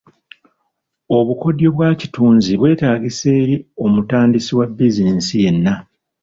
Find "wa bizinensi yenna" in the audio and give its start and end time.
4.57-5.73